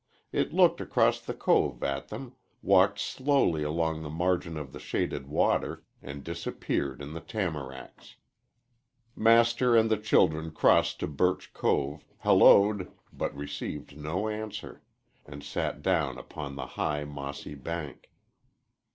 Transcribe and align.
It 0.31 0.51
looked 0.51 0.81
across 0.81 1.21
the 1.21 1.35
cove 1.35 1.83
at 1.83 2.07
them, 2.07 2.33
walked 2.63 2.97
slowly 2.99 3.61
along 3.61 4.01
the 4.01 4.09
margin 4.09 4.57
of 4.57 4.73
the 4.73 4.79
shaded 4.79 5.27
water, 5.27 5.83
and 6.01 6.23
disappeared 6.23 7.03
in 7.03 7.13
the 7.13 7.21
tamaracks. 7.21 8.15
Master 9.15 9.75
and 9.75 9.91
the 9.91 9.99
children 9.99 10.49
crossed 10.53 10.99
to 11.01 11.07
Birch 11.07 11.53
Cove, 11.53 12.03
hallooed, 12.23 12.91
but 13.13 13.37
received 13.37 13.95
no 13.95 14.27
answer, 14.27 14.81
and 15.27 15.43
sat 15.43 15.83
down 15.83 16.17
upon 16.17 16.55
the 16.55 16.65
high, 16.81 17.03
mossy 17.03 17.53
bank. 17.53 18.09